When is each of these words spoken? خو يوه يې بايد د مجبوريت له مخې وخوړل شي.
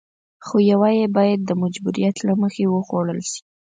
خو 0.45 0.55
يوه 0.71 0.89
يې 0.97 1.05
بايد 1.17 1.39
د 1.45 1.51
مجبوريت 1.61 2.15
له 2.27 2.33
مخې 2.41 2.63
وخوړل 2.67 3.19
شي. 3.29 3.41